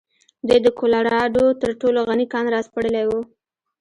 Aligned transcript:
دوی 0.47 0.59
د 0.65 0.67
کولراډو 0.79 1.45
تر 1.61 1.71
ټولو 1.81 1.99
غني 2.09 2.25
کان 2.33 2.45
راسپړلی 2.55 3.03
و. 3.07 3.11